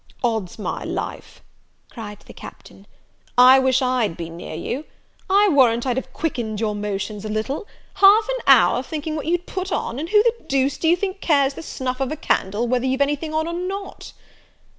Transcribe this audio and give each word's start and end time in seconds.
"Odds 0.23 0.57
my 0.57 0.83
life," 0.83 1.43
cried 1.91 2.21
the 2.21 2.33
Captain, 2.33 2.87
"I 3.37 3.59
wish 3.59 3.83
I'd 3.83 4.17
been 4.17 4.35
near 4.35 4.55
you! 4.55 4.85
I 5.29 5.47
warrant 5.49 5.85
I'd 5.85 5.97
have 5.97 6.11
quickened 6.11 6.59
your 6.59 6.73
motions 6.73 7.23
a 7.23 7.29
little; 7.29 7.67
Half 7.93 8.27
an 8.29 8.43
hour 8.47 8.81
thinking 8.81 9.15
what 9.15 9.27
you'd 9.27 9.45
put 9.45 9.71
on; 9.71 9.99
and 9.99 10.09
who 10.09 10.23
the 10.23 10.33
deuce 10.47 10.79
do 10.79 10.87
you 10.87 10.95
think 10.95 11.21
cares 11.21 11.53
the 11.53 11.61
snuff 11.61 11.99
of 11.99 12.11
a 12.11 12.17
candle 12.17 12.67
whether 12.67 12.87
you've 12.87 12.99
any 12.99 13.15
thing 13.15 13.31
on 13.35 13.47
or 13.47 13.53
not?" 13.53 14.13